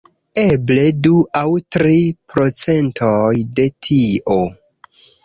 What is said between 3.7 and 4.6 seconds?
tio.